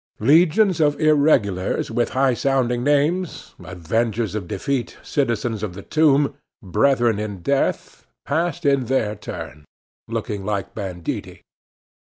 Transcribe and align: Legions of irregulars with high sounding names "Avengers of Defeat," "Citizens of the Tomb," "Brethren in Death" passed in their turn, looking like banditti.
Legions 0.19 0.81
of 0.81 0.99
irregulars 0.99 1.91
with 1.91 2.09
high 2.17 2.33
sounding 2.33 2.83
names 2.83 3.53
"Avengers 3.63 4.33
of 4.33 4.47
Defeat," 4.47 4.97
"Citizens 5.03 5.61
of 5.61 5.75
the 5.75 5.83
Tomb," 5.83 6.33
"Brethren 6.59 7.19
in 7.19 7.43
Death" 7.43 8.07
passed 8.25 8.65
in 8.65 8.85
their 8.85 9.15
turn, 9.15 9.63
looking 10.07 10.43
like 10.43 10.73
banditti. 10.73 11.43